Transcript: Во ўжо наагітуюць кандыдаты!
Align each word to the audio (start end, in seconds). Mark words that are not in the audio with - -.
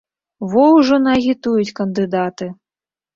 Во 0.53 0.63
ўжо 0.77 0.97
наагітуюць 1.07 1.73
кандыдаты! 1.81 2.49